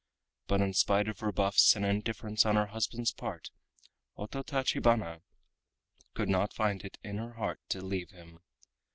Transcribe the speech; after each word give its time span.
But 0.47 0.61
in 0.61 0.73
spite 0.73 1.07
of 1.07 1.21
rebuffs 1.21 1.75
and 1.75 1.85
indifference 1.85 2.43
on 2.43 2.55
her 2.55 2.65
husband's 2.65 3.11
part, 3.13 3.51
Ototachibana 4.17 5.21
could 6.15 6.27
not 6.27 6.55
find 6.55 6.83
it 6.83 6.97
in 7.03 7.19
her 7.19 7.33
heart 7.33 7.59
to 7.69 7.85
leave 7.85 8.09
him. 8.09 8.39